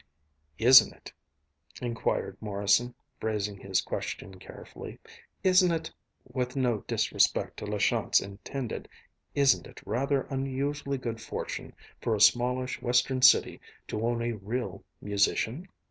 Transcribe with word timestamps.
"Isn't 0.57 0.93
it," 0.95 1.13
inquired 1.79 2.35
Morrison, 2.41 2.95
phrasing 3.19 3.59
his 3.59 3.81
question 3.81 4.39
carefully, 4.39 4.97
"isn't 5.43 5.71
it, 5.71 5.91
with 6.23 6.55
no 6.55 6.79
disrespect 6.87 7.57
to 7.57 7.67
La 7.67 7.77
Chance 7.77 8.19
intended, 8.19 8.89
isn't 9.35 9.67
it 9.67 9.79
rather 9.85 10.23
unusually 10.31 10.97
good 10.97 11.21
fortune 11.21 11.75
for 12.01 12.15
a 12.15 12.19
smallish 12.19 12.81
Western 12.81 13.21
city 13.21 13.61
to 13.89 14.03
own 14.03 14.23
a 14.23 14.31
real 14.37 14.83
musician?" 15.01 15.67